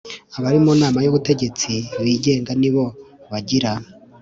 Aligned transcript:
Abari 0.37 0.59
mu 0.65 0.73
nama 0.81 0.99
y 1.01 1.09
ubutegetsi 1.11 1.71
bigenga 2.03 2.51
nibo 2.61 2.85
bagira 3.31 3.71